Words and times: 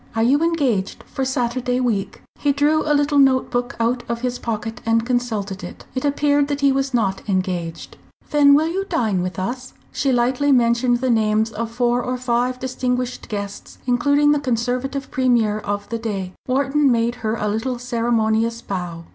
Are 0.15 0.23
you 0.23 0.41
engaged 0.41 1.03
for 1.03 1.23
Saturday 1.23 1.79
week?" 1.79 2.23
He 2.39 2.51
drew 2.53 2.81
a 2.91 2.95
little 2.95 3.19
note 3.19 3.51
book 3.51 3.75
out 3.79 4.01
of 4.09 4.21
his 4.21 4.39
pocket 4.39 4.81
and 4.83 5.05
consulted 5.05 5.63
it. 5.63 5.85
It 5.93 6.03
appeared 6.03 6.47
that 6.47 6.61
he 6.61 6.71
was 6.71 6.91
not 6.91 7.21
engaged. 7.29 7.97
"Then 8.31 8.55
will 8.55 8.67
you 8.67 8.83
dine 8.85 9.21
with 9.21 9.37
us?" 9.37 9.73
She 9.91 10.11
lightly 10.11 10.51
mentioned 10.51 11.01
the 11.01 11.11
names 11.11 11.51
of 11.51 11.69
four 11.69 12.01
or 12.01 12.17
five 12.17 12.57
distinguished 12.59 13.29
guests, 13.29 13.77
including 13.85 14.31
the 14.31 14.39
Conservative 14.39 15.11
Premier 15.11 15.59
of 15.59 15.87
the 15.89 15.99
day. 15.99 16.33
Wharton 16.47 16.91
made 16.91 17.13
her 17.21 17.35
a 17.35 17.47
little 17.47 17.77
ceremonious 17.77 18.59
bow. 18.63 19.03